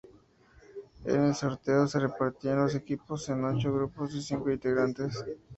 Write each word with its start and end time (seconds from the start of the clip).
En 1.05 1.21
el 1.25 1.35
sorteo 1.35 1.85
se 1.85 1.99
repartieron 1.99 2.63
los 2.63 2.73
equipos 2.73 3.29
en 3.29 3.43
ocho 3.45 3.71
grupos 3.71 4.11
de 4.11 4.21
cinco 4.23 4.49
integrantes. 4.49 5.23